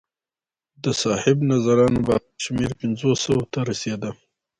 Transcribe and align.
د 0.83 0.85
صاحب 1.01 1.37
نظرانو 1.51 1.99
باور 2.07 2.33
شمېر 2.45 2.71
پنځو 2.79 3.09
سوو 3.23 3.43
ته 3.53 3.59
رسېده 3.69 4.11